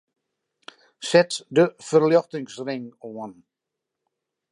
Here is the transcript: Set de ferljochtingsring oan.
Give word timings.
Set 1.09 1.37
de 1.59 1.65
ferljochtingsring 1.89 2.89
oan. 3.11 3.37